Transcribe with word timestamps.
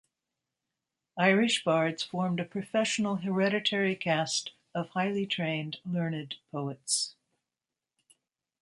Irish 1.19 1.63
bards 1.63 2.01
formed 2.01 2.39
a 2.39 2.43
professional 2.45 3.17
hereditary 3.17 3.95
caste 3.95 4.51
of 4.73 4.89
highly 4.89 5.27
trained, 5.27 5.77
learned 5.85 6.37
poets. 6.51 7.13